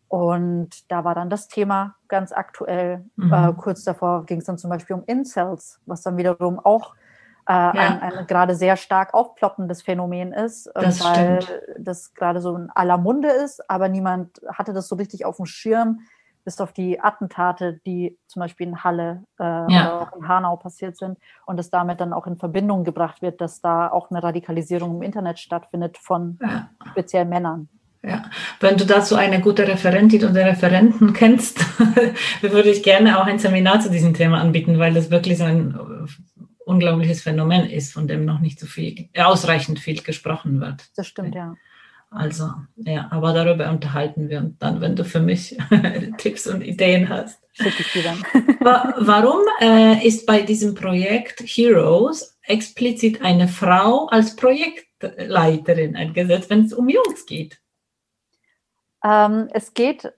[0.09, 3.04] Und da war dann das Thema ganz aktuell.
[3.16, 3.31] Mhm.
[3.31, 6.94] Äh, kurz davor ging es dann zum Beispiel um Incels, was dann wiederum auch
[7.49, 7.73] äh, ja.
[7.73, 11.63] ein, ein gerade sehr stark aufploppendes Phänomen ist, äh, das weil stimmt.
[11.79, 15.47] das gerade so in aller Munde ist, aber niemand hatte das so richtig auf dem
[15.47, 16.01] Schirm,
[16.45, 19.67] bis auf die Attentate, die zum Beispiel in Halle äh, ja.
[19.67, 23.41] oder auch in Hanau passiert sind und es damit dann auch in Verbindung gebracht wird,
[23.41, 26.69] dass da auch eine Radikalisierung im Internet stattfindet von ja.
[26.91, 27.69] speziell Männern.
[28.03, 28.23] Ja,
[28.61, 31.59] wenn du dazu eine gute Referentin oder Referenten kennst,
[32.41, 35.77] würde ich gerne auch ein Seminar zu diesem Thema anbieten, weil das wirklich so ein
[36.68, 40.85] unglaubliches Phänomen ist, von dem noch nicht so viel, äh, ausreichend viel gesprochen wird.
[40.96, 41.57] Das stimmt, ja.
[42.11, 45.59] Also, ja, aber darüber unterhalten wir und dann, wenn du für mich
[46.16, 47.42] Tipps und Ideen hast.
[48.61, 56.72] Warum äh, ist bei diesem Projekt Heroes explizit eine Frau als Projektleiterin eingesetzt, wenn es
[56.72, 57.61] um Jungs geht?
[59.04, 60.11] Ähm, es geht,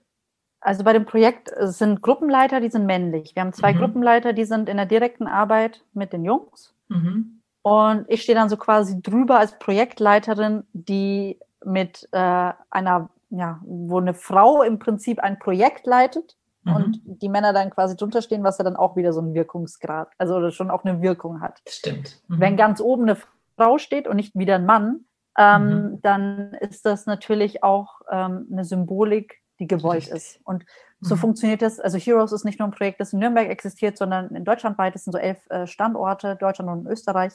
[0.61, 3.35] also bei dem Projekt sind Gruppenleiter, die sind männlich.
[3.35, 3.79] Wir haben zwei mhm.
[3.79, 6.73] Gruppenleiter, die sind in der direkten Arbeit mit den Jungs.
[6.87, 7.41] Mhm.
[7.63, 13.99] Und ich stehe dann so quasi drüber als Projektleiterin, die mit äh, einer, ja, wo
[13.99, 16.75] eine Frau im Prinzip ein Projekt leitet mhm.
[16.75, 20.09] und die Männer dann quasi drunter stehen, was ja dann auch wieder so einen Wirkungsgrad,
[20.17, 21.59] also schon auch eine Wirkung hat.
[21.67, 22.21] Stimmt.
[22.27, 22.39] Mhm.
[22.39, 23.17] Wenn ganz oben eine
[23.57, 25.05] Frau steht und nicht wieder ein Mann,
[25.37, 26.01] ähm, mhm.
[26.01, 30.15] dann ist das natürlich auch ähm, eine Symbolik, die gewollt Richtig.
[30.15, 30.39] ist.
[30.43, 30.65] Und
[30.99, 31.19] so mhm.
[31.19, 31.79] funktioniert das.
[31.79, 34.95] Also Heroes ist nicht nur ein Projekt, das in Nürnberg existiert, sondern in Deutschland weit.
[34.95, 37.33] Es sind so elf äh, Standorte, Deutschland und Österreich.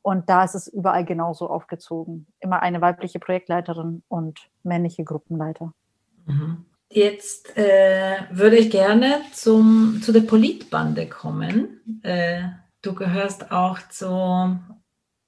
[0.00, 2.26] Und da ist es überall genauso aufgezogen.
[2.40, 5.72] Immer eine weibliche Projektleiterin und männliche Gruppenleiter.
[6.26, 6.64] Mhm.
[6.90, 12.00] Jetzt äh, würde ich gerne zum, zu der Politbande kommen.
[12.02, 12.42] Äh,
[12.82, 14.58] du gehörst auch zu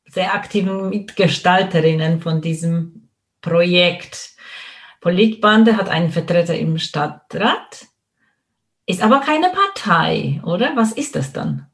[0.07, 3.09] sehr aktiven Mitgestalterinnen von diesem
[3.41, 4.34] Projekt.
[5.05, 7.89] Politbande hat einen Vertreter im Stadtrat,
[8.87, 10.75] ist aber keine Partei, oder?
[10.77, 11.67] Was ist das dann?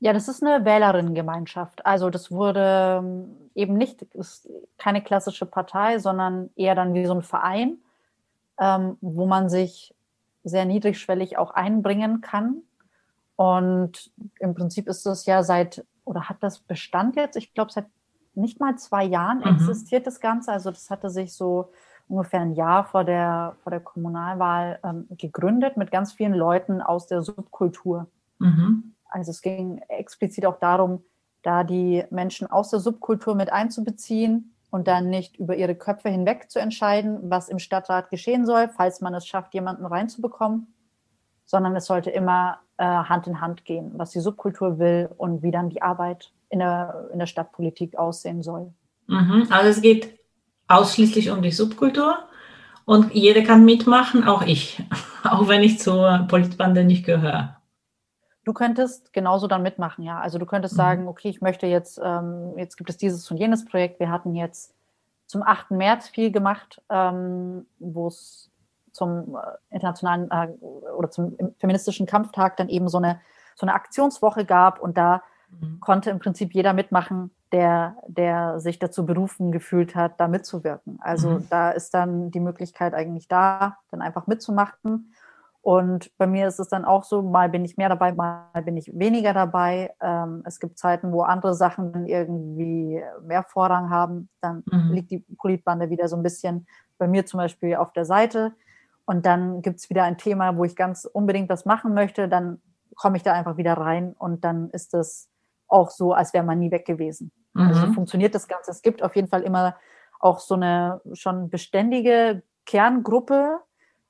[0.00, 1.86] Ja, das ist eine Wählerinnengemeinschaft.
[1.86, 7.14] Also das wurde ähm, eben nicht, ist keine klassische Partei, sondern eher dann wie so
[7.14, 7.78] ein Verein,
[8.60, 9.94] ähm, wo man sich
[10.44, 12.58] sehr niedrigschwellig auch einbringen kann.
[13.36, 17.36] Und im Prinzip ist das ja seit oder hat das Bestand jetzt?
[17.36, 17.86] Ich glaube, seit
[18.36, 19.56] nicht mal zwei Jahren mhm.
[19.56, 20.52] existiert das Ganze.
[20.52, 21.70] Also das hatte sich so
[22.08, 27.06] ungefähr ein Jahr vor der, vor der Kommunalwahl ähm, gegründet mit ganz vielen Leuten aus
[27.06, 28.06] der Subkultur.
[28.38, 28.94] Mhm.
[29.08, 31.02] Also es ging explizit auch darum,
[31.42, 36.50] da die Menschen aus der Subkultur mit einzubeziehen, und dann nicht über ihre Köpfe hinweg
[36.50, 40.74] zu entscheiden, was im Stadtrat geschehen soll, falls man es schafft, jemanden reinzubekommen,
[41.46, 45.50] sondern es sollte immer äh, Hand in Hand gehen, was die Subkultur will und wie
[45.50, 48.72] dann die Arbeit in der, in der Stadtpolitik aussehen soll.
[49.06, 49.46] Mhm.
[49.50, 50.18] Also es geht
[50.68, 52.18] ausschließlich um die Subkultur
[52.84, 54.82] und jeder kann mitmachen, auch ich,
[55.24, 57.56] auch wenn ich zur Politbande nicht gehöre.
[58.44, 60.20] Du könntest genauso dann mitmachen, ja.
[60.20, 60.78] Also du könntest mhm.
[60.78, 63.98] sagen, okay, ich möchte jetzt, ähm, jetzt gibt es dieses und jenes Projekt.
[63.98, 64.72] Wir hatten jetzt
[65.26, 65.72] zum 8.
[65.72, 68.50] März viel gemacht, ähm, wo es
[68.96, 70.48] zum äh, internationalen äh,
[70.92, 73.20] oder zum feministischen Kampftag dann eben so eine,
[73.54, 75.78] so eine Aktionswoche gab und da mhm.
[75.80, 80.98] konnte im Prinzip jeder mitmachen, der, der sich dazu berufen gefühlt hat, da mitzuwirken.
[81.00, 81.46] Also mhm.
[81.50, 85.12] da ist dann die Möglichkeit eigentlich da, dann einfach mitzumachen.
[85.62, 88.76] Und bei mir ist es dann auch so, mal bin ich mehr dabei, mal bin
[88.76, 89.92] ich weniger dabei.
[90.00, 94.28] Ähm, es gibt Zeiten, wo andere Sachen irgendwie mehr Vorrang haben.
[94.40, 94.92] Dann mhm.
[94.92, 96.66] liegt die Politbande wieder so ein bisschen
[96.98, 98.52] bei mir zum Beispiel auf der Seite.
[99.06, 102.28] Und dann gibt es wieder ein Thema, wo ich ganz unbedingt was machen möchte.
[102.28, 102.60] Dann
[102.94, 105.28] komme ich da einfach wieder rein und dann ist es
[105.68, 107.32] auch so, als wäre man nie weg gewesen.
[107.54, 107.82] Also mhm.
[107.82, 108.70] Also funktioniert das Ganze.
[108.70, 109.76] Es gibt auf jeden Fall immer
[110.20, 113.60] auch so eine schon beständige Kerngruppe.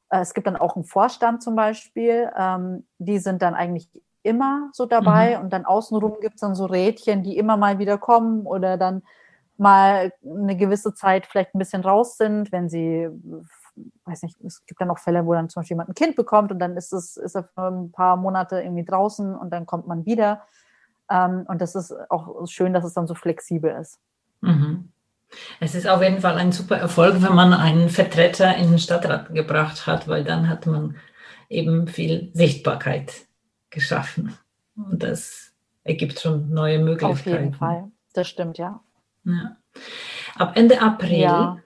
[0.09, 2.31] Äh, es gibt dann auch einen Vorstand zum Beispiel.
[2.37, 3.91] Ähm, die sind dann eigentlich
[4.23, 5.45] immer so dabei mhm.
[5.45, 9.03] und dann außenrum gibt es dann so Rädchen, die immer mal wieder kommen oder dann
[9.57, 13.09] mal eine gewisse Zeit vielleicht ein bisschen raus sind, wenn sie,
[14.05, 16.51] weiß nicht, es gibt dann auch Fälle, wo dann zum Beispiel jemand ein Kind bekommt
[16.53, 19.87] und dann ist es, ist er für ein paar Monate irgendwie draußen und dann kommt
[19.87, 20.43] man wieder.
[21.11, 24.01] Ähm, und das ist auch schön, dass es dann so flexibel ist.
[24.41, 24.91] Mhm.
[25.61, 29.35] Es ist auf jeden Fall ein super Erfolg, wenn man einen Vertreter in den Stadtrat
[29.35, 30.97] gebracht hat, weil dann hat man
[31.49, 33.27] eben viel Sichtbarkeit
[33.71, 34.37] geschaffen.
[34.77, 37.13] Und das ergibt schon neue Möglichkeiten.
[37.13, 38.81] Auf jeden Fall, das stimmt, ja.
[39.25, 39.57] ja.
[40.37, 41.59] Ab Ende April ja.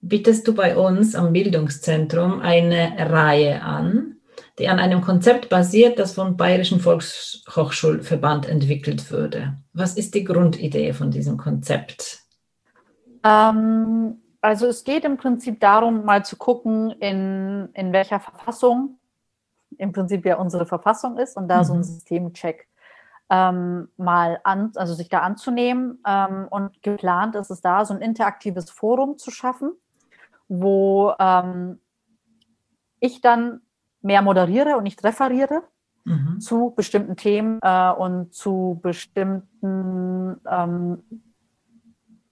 [0.00, 4.16] Bietest du bei uns am Bildungszentrum eine Reihe an,
[4.58, 9.58] die an einem Konzept basiert, das vom Bayerischen Volkshochschulverband entwickelt wurde.
[9.72, 12.20] Was ist die Grundidee von diesem Konzept?
[13.24, 18.98] Ähm, also es geht im Prinzip darum, mal zu gucken, in, in welcher Verfassung
[19.76, 21.64] im Prinzip ja unsere Verfassung ist und da mhm.
[21.64, 21.84] so ein.
[21.84, 22.68] Systemcheck
[23.30, 26.02] ähm, mal an, also sich da anzunehmen.
[26.06, 29.72] Ähm, und geplant ist es da, so ein interaktives Forum zu schaffen,
[30.48, 31.78] wo ähm,
[33.00, 33.60] ich dann
[34.00, 35.62] mehr moderiere und nicht referiere
[36.04, 36.40] mhm.
[36.40, 41.02] zu bestimmten Themen äh, und zu bestimmten ähm,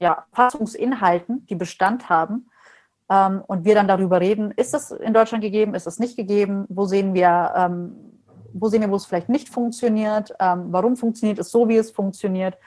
[0.01, 2.49] ja, Fassungsinhalten, die Bestand haben.
[3.09, 6.65] Ähm, und wir dann darüber reden, ist das in Deutschland gegeben, ist das nicht gegeben,
[6.69, 7.93] wo sehen wir, ähm,
[8.53, 11.91] wo sehen wir, wo es vielleicht nicht funktioniert, ähm, warum funktioniert es so, wie es
[11.91, 12.59] funktioniert.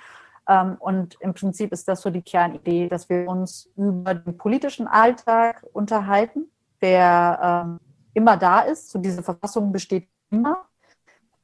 [0.50, 4.88] Ähm, und im Prinzip ist das so die Kernidee, dass wir uns über den politischen
[4.88, 6.48] Alltag unterhalten,
[6.82, 7.80] der ähm,
[8.16, 8.90] immer da ist.
[8.90, 10.66] So diese Verfassung besteht immer.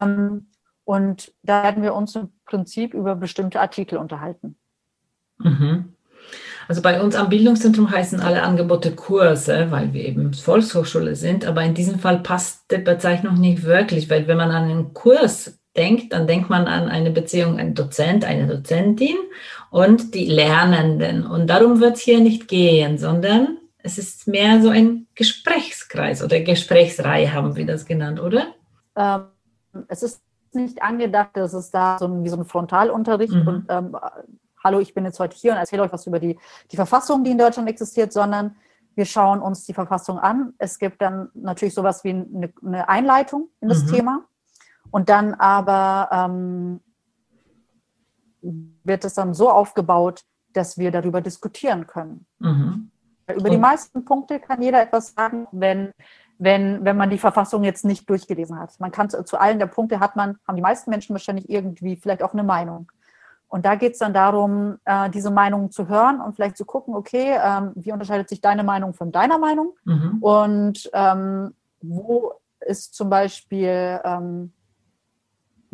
[0.02, 0.48] Ähm,
[0.86, 4.58] und da werden wir uns im Prinzip über bestimmte Artikel unterhalten.
[5.38, 5.94] Mhm.
[6.68, 11.46] Also bei uns am Bildungszentrum heißen alle Angebote Kurse, weil wir eben Volkshochschule sind.
[11.46, 15.60] Aber in diesem Fall passt die Bezeichnung nicht wirklich, weil wenn man an einen Kurs
[15.76, 19.18] denkt, dann denkt man an eine Beziehung, ein Dozent, eine Dozentin
[19.70, 21.26] und die Lernenden.
[21.26, 26.40] Und darum wird es hier nicht gehen, sondern es ist mehr so ein Gesprächskreis oder
[26.40, 28.48] Gesprächsreihe haben wir das genannt, oder?
[28.96, 29.26] Ähm,
[29.88, 30.22] es ist
[30.54, 33.48] nicht angedacht, dass es da so ein, wie so ein Frontalunterricht mhm.
[33.48, 33.96] und ähm,
[34.64, 36.38] hallo, ich bin jetzt heute hier und erzähle euch was über die,
[36.72, 38.56] die Verfassung, die in Deutschland existiert, sondern
[38.96, 40.54] wir schauen uns die Verfassung an.
[40.58, 43.92] Es gibt dann natürlich sowas wie eine, eine Einleitung in das mhm.
[43.92, 44.26] Thema.
[44.96, 46.80] Und dann aber ähm,
[48.86, 50.22] wird es dann so aufgebaut,
[50.54, 52.26] dass wir darüber diskutieren können.
[52.40, 52.92] Mhm.
[53.28, 55.92] Über die meisten Punkte kann jeder etwas sagen, wenn,
[56.38, 58.80] wenn, wenn man die Verfassung jetzt nicht durchgelesen hat.
[58.80, 61.98] Man kann zu, zu allen der Punkte hat man, haben die meisten Menschen wahrscheinlich irgendwie
[61.98, 62.90] vielleicht auch eine Meinung.
[63.50, 66.96] Und da geht es dann darum, äh, diese Meinungen zu hören und vielleicht zu gucken,
[66.96, 69.76] okay, ähm, wie unterscheidet sich deine Meinung von deiner Meinung?
[69.84, 70.20] Mhm.
[70.22, 72.32] Und ähm, wo
[72.62, 74.54] ist zum Beispiel, ähm,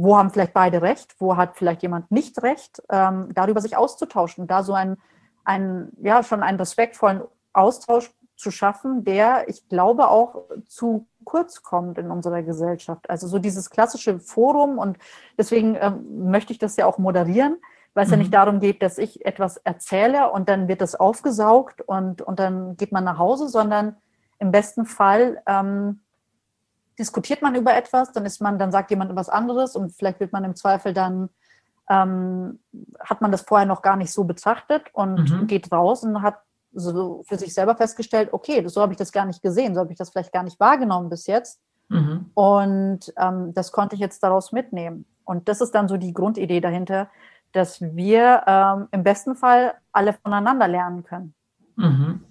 [0.01, 4.47] wo haben vielleicht beide recht, wo hat vielleicht jemand nicht recht, ähm, darüber sich auszutauschen,
[4.47, 4.97] da so ein,
[5.43, 7.21] ein, ja, schon einen respektvollen
[7.53, 13.09] Austausch zu schaffen, der, ich glaube, auch zu kurz kommt in unserer Gesellschaft.
[13.09, 14.97] Also so dieses klassische Forum und
[15.37, 17.57] deswegen ähm, möchte ich das ja auch moderieren,
[17.93, 18.13] weil es mhm.
[18.13, 22.39] ja nicht darum geht, dass ich etwas erzähle und dann wird das aufgesaugt und, und
[22.39, 23.97] dann geht man nach Hause, sondern
[24.39, 26.01] im besten Fall ähm,
[26.99, 30.33] diskutiert man über etwas, dann ist man, dann sagt jemand etwas anderes und vielleicht wird
[30.33, 31.29] man im Zweifel dann
[31.89, 32.59] ähm,
[32.99, 35.47] hat man das vorher noch gar nicht so betrachtet und mhm.
[35.47, 36.39] geht raus und hat
[36.73, 39.91] so für sich selber festgestellt, okay, so habe ich das gar nicht gesehen, so habe
[39.91, 41.59] ich das vielleicht gar nicht wahrgenommen bis jetzt.
[41.89, 42.31] Mhm.
[42.33, 45.05] Und ähm, das konnte ich jetzt daraus mitnehmen.
[45.25, 47.09] Und das ist dann so die Grundidee dahinter,
[47.51, 51.33] dass wir ähm, im besten Fall alle voneinander lernen können.
[51.75, 52.23] Mhm.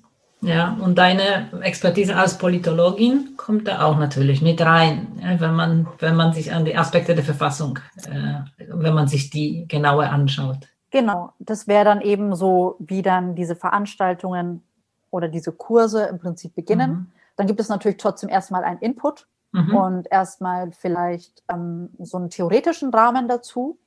[0.43, 6.17] Ja, und deine Expertise als Politologin kommt da auch natürlich mit rein, wenn, man, wenn
[6.17, 10.67] man sich an die Aspekte der Verfassung, äh, wenn man sich die genauer anschaut.
[10.91, 14.63] Genau, das wäre dann eben so, wie dann diese Veranstaltungen
[15.11, 16.91] oder diese Kurse im Prinzip beginnen.
[16.91, 17.07] Mhm.
[17.37, 19.77] Dann gibt es natürlich trotzdem erstmal einen Input mhm.
[19.77, 23.79] und erstmal vielleicht ähm, so einen theoretischen Rahmen dazu,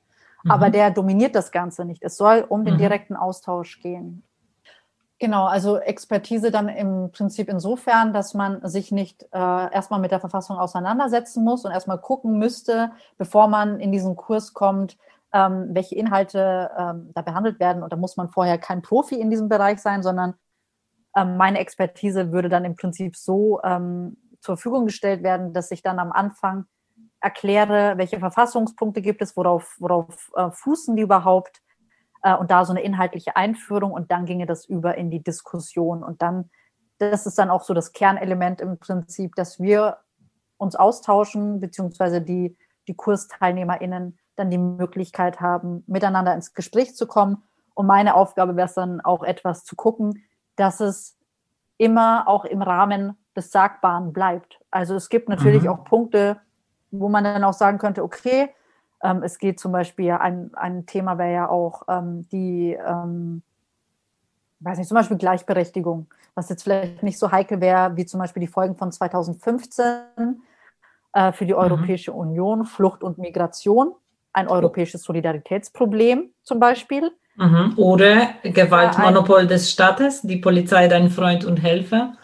[0.44, 0.50] mhm.
[0.50, 2.02] aber der dominiert das Ganze nicht.
[2.02, 2.78] Es soll um den mhm.
[2.78, 4.22] direkten Austausch gehen.
[5.20, 10.18] Genau, also Expertise dann im Prinzip insofern, dass man sich nicht äh, erstmal mit der
[10.18, 14.98] Verfassung auseinandersetzen muss und erstmal gucken müsste, bevor man in diesen Kurs kommt,
[15.32, 17.84] ähm, welche Inhalte ähm, da behandelt werden.
[17.84, 20.34] Und da muss man vorher kein Profi in diesem Bereich sein, sondern
[21.16, 25.82] ähm, meine Expertise würde dann im Prinzip so ähm, zur Verfügung gestellt werden, dass ich
[25.82, 26.66] dann am Anfang
[27.20, 31.62] erkläre, welche Verfassungspunkte gibt es, worauf, worauf äh, fußen die überhaupt
[32.24, 36.02] äh, und da so eine inhaltliche Einführung und dann ginge das über in die Diskussion
[36.02, 36.50] und dann,
[36.98, 39.98] das ist dann auch so das Kernelement im Prinzip, dass wir
[40.56, 42.56] uns austauschen, beziehungsweise die,
[42.88, 47.42] die KursteilnehmerInnen dann die Möglichkeit haben, miteinander ins Gespräch zu kommen.
[47.74, 50.24] Und meine Aufgabe wäre es dann auch etwas zu gucken,
[50.56, 51.16] dass es
[51.76, 54.60] immer auch im Rahmen des Sagbaren bleibt.
[54.70, 55.68] Also es gibt natürlich mhm.
[55.68, 56.40] auch Punkte,
[56.90, 58.48] wo man dann auch sagen könnte, okay,
[59.04, 63.42] ähm, es geht zum Beispiel, ein, ein Thema wäre ja auch ähm, die, ähm,
[64.60, 68.40] weiß nicht, zum Beispiel Gleichberechtigung, was jetzt vielleicht nicht so heikel wäre, wie zum Beispiel
[68.40, 70.42] die Folgen von 2015
[71.12, 71.58] äh, für die mhm.
[71.58, 72.18] Europäische mhm.
[72.18, 73.92] Union, Flucht und Migration,
[74.32, 77.12] ein europäisches Solidaritätsproblem zum Beispiel.
[77.36, 77.74] Mhm.
[77.76, 82.14] Oder Gewaltmonopol ja, des Staates, die Polizei dein Freund und Helfer.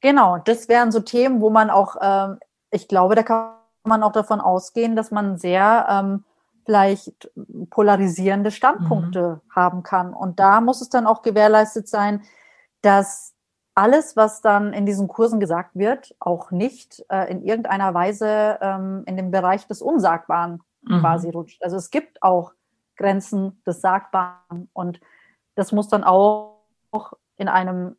[0.00, 2.38] Genau, das wären so Themen, wo man auch, ähm,
[2.70, 6.24] ich glaube, da kann man auch davon ausgehen, dass man sehr ähm,
[6.64, 7.30] vielleicht
[7.70, 9.54] polarisierende Standpunkte mhm.
[9.54, 10.14] haben kann.
[10.14, 12.22] Und da muss es dann auch gewährleistet sein,
[12.82, 13.34] dass
[13.74, 19.04] alles, was dann in diesen Kursen gesagt wird, auch nicht äh, in irgendeiner Weise ähm,
[19.06, 21.00] in den Bereich des Unsagbaren mhm.
[21.00, 21.62] quasi rutscht.
[21.62, 22.52] Also es gibt auch
[22.96, 25.00] Grenzen des Sagbaren und
[25.54, 26.62] das muss dann auch
[27.36, 27.96] in einem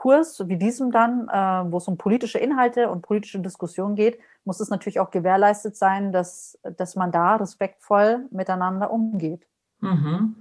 [0.00, 4.58] Kurs wie diesem dann, äh, wo es um politische Inhalte und politische Diskussionen geht, muss
[4.58, 9.46] es natürlich auch gewährleistet sein, dass, dass man da respektvoll miteinander umgeht.
[9.80, 10.36] Mhm.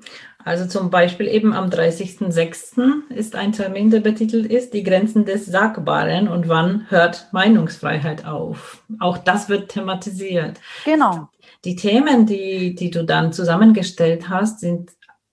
[0.46, 3.10] Also zum Beispiel eben am 30.06.
[3.10, 8.82] ist ein Termin, der betitelt ist, die Grenzen des Sagbaren und wann hört Meinungsfreiheit auf.
[9.00, 10.62] Auch das wird thematisiert.
[10.86, 11.28] Genau.
[11.66, 14.92] Die Themen, die, die du dann zusammengestellt hast, sind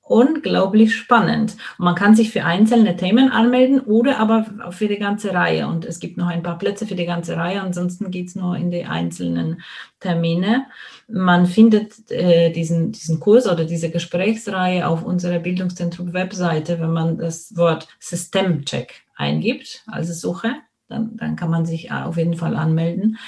[0.08, 1.56] unglaublich spannend.
[1.78, 5.66] Und man kann sich für einzelne Themen anmelden oder aber für die ganze Reihe.
[5.66, 8.70] Und es gibt noch ein paar Plätze für die ganze Reihe, ansonsten geht's nur in
[8.70, 9.62] die einzelnen
[9.98, 10.66] Termine.
[11.08, 17.56] Man findet äh, diesen, diesen Kurs oder diese Gesprächsreihe auf unserer Bildungszentrum-Webseite, wenn man das
[17.56, 20.54] Wort Systemcheck eingibt, also Suche.
[20.88, 23.18] Dann, dann kann man sich auf jeden Fall anmelden.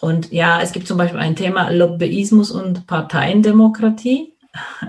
[0.00, 4.29] Und ja, es gibt zum Beispiel ein Thema Lobbyismus und Parteiendemokratie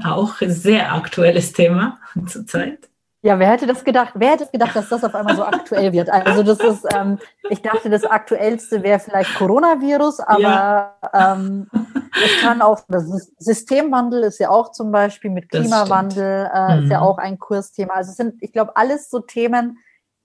[0.04, 2.91] auch sehr aktuelles Thema zurzeit.
[3.24, 4.13] Ja, wer hätte das gedacht?
[4.15, 6.10] Wer hätte gedacht, dass das auf einmal so aktuell wird?
[6.10, 7.19] Also das ist, ähm,
[7.52, 10.97] ich dachte, das aktuellste wäre vielleicht Coronavirus, aber ja.
[11.13, 11.69] ähm,
[12.13, 16.84] es kann auch, das Systemwandel ist ja auch zum Beispiel mit Klimawandel, äh, mhm.
[16.84, 17.06] ist ja mhm.
[17.06, 17.93] auch ein Kursthema.
[17.93, 19.78] Also es sind, ich glaube, alles so Themen,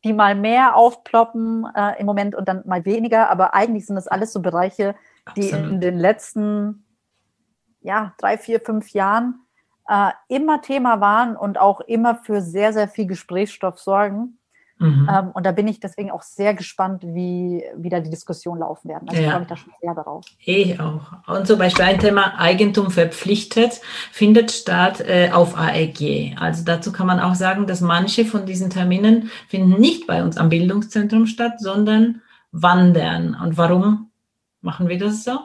[0.02, 4.08] die mal mehr aufploppen äh, im Moment und dann mal weniger, aber eigentlich sind das
[4.08, 4.94] alles so Bereiche,
[5.36, 5.70] die Absolut.
[5.70, 6.85] in den letzten
[7.86, 9.46] ja, drei, vier, fünf Jahren
[9.88, 14.38] äh, immer Thema waren und auch immer für sehr, sehr viel Gesprächsstoff sorgen.
[14.78, 15.08] Mhm.
[15.10, 18.90] Ähm, und da bin ich deswegen auch sehr gespannt, wie, wie da die Diskussionen laufen
[18.90, 19.08] werden.
[19.08, 19.28] Also ja.
[19.28, 20.24] ich freue mich da schon sehr darauf.
[20.44, 21.12] Ich auch.
[21.28, 26.36] Und zum Beispiel ein Thema Eigentum verpflichtet findet statt äh, auf AEG.
[26.38, 30.36] Also dazu kann man auch sagen, dass manche von diesen Terminen finden nicht bei uns
[30.36, 32.20] am Bildungszentrum statt, sondern
[32.52, 33.34] wandern.
[33.40, 34.10] Und warum
[34.60, 35.38] machen wir das so?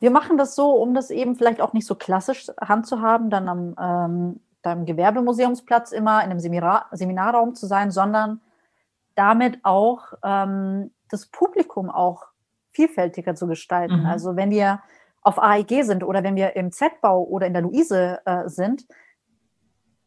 [0.00, 3.74] Wir machen das so, um das eben vielleicht auch nicht so klassisch handzuhaben, dann am
[3.80, 8.40] ähm, deinem Gewerbemuseumsplatz immer in einem Seminar, Seminarraum zu sein, sondern
[9.14, 12.26] damit auch ähm, das Publikum auch
[12.72, 14.00] vielfältiger zu gestalten.
[14.00, 14.06] Mhm.
[14.06, 14.80] Also wenn wir
[15.22, 18.86] auf AEG sind oder wenn wir im Z-Bau oder in der Luise äh, sind,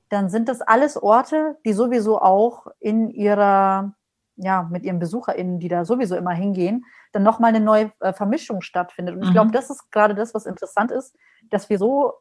[0.10, 3.94] dann sind das alles Orte, die sowieso auch in ihrer
[4.36, 8.62] ja, mit ihren BesucherInnen, die da sowieso immer hingehen, dann nochmal eine neue äh, Vermischung
[8.62, 9.16] stattfindet.
[9.16, 9.54] Und ich glaube, mhm.
[9.54, 11.16] das ist gerade das, was interessant ist,
[11.50, 12.14] dass wir so,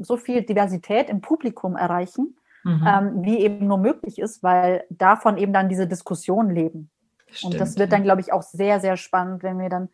[0.00, 2.86] so viel Diversität im Publikum erreichen, mhm.
[2.86, 6.90] ähm, wie eben nur möglich ist, weil davon eben dann diese Diskussionen leben.
[7.30, 9.88] Stimmt, und das wird dann, glaube ich, auch sehr, sehr spannend, wenn wir dann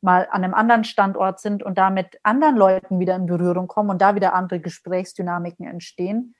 [0.00, 3.90] mal an einem anderen Standort sind und da mit anderen Leuten wieder in Berührung kommen
[3.90, 6.34] und da wieder andere Gesprächsdynamiken entstehen.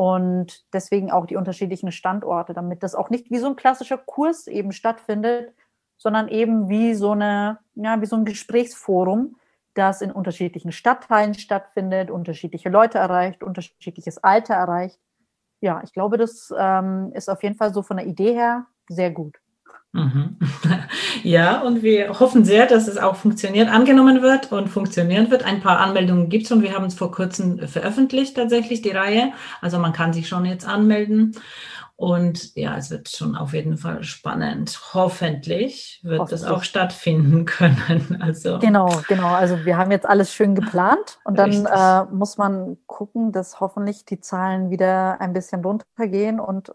[0.00, 4.46] Und deswegen auch die unterschiedlichen Standorte, damit das auch nicht wie so ein klassischer Kurs
[4.46, 5.52] eben stattfindet,
[5.98, 9.36] sondern eben wie so eine, ja, wie so ein Gesprächsforum,
[9.74, 14.98] das in unterschiedlichen Stadtteilen stattfindet, unterschiedliche Leute erreicht, unterschiedliches Alter erreicht.
[15.60, 19.10] Ja, ich glaube, das ähm, ist auf jeden Fall so von der Idee her sehr
[19.10, 19.38] gut.
[19.92, 20.36] Mhm.
[21.22, 25.44] Ja, und wir hoffen sehr, dass es auch funktioniert, angenommen wird und funktionieren wird.
[25.44, 29.32] Ein paar Anmeldungen gibt es und wir haben es vor kurzem veröffentlicht, tatsächlich die Reihe.
[29.60, 31.36] Also man kann sich schon jetzt anmelden.
[31.96, 34.80] Und ja, es wird schon auf jeden Fall spannend.
[34.94, 36.40] Hoffentlich wird Hoffentlich.
[36.40, 38.22] das auch stattfinden können.
[38.22, 39.28] Also genau, genau.
[39.34, 44.06] Also wir haben jetzt alles schön geplant und dann äh, muss man gucken, dass hoffentlich
[44.06, 46.72] die Zahlen wieder ein bisschen runtergehen und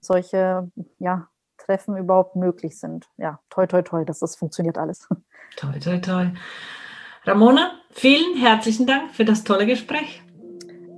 [0.00, 1.28] solche ja,
[1.58, 3.06] Treffen überhaupt möglich sind.
[3.16, 5.08] Ja, toi, toi, toi, dass das funktioniert alles.
[5.56, 6.26] Toi, toi, toi.
[7.24, 10.20] Ramona, vielen herzlichen Dank für das tolle Gespräch.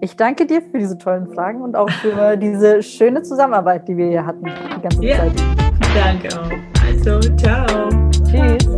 [0.01, 4.09] Ich danke dir für diese tollen Fragen und auch für diese schöne Zusammenarbeit, die wir
[4.09, 5.33] hier hatten die ganze ja, Zeit.
[5.95, 6.51] Danke auch.
[6.87, 8.76] Also, ciao.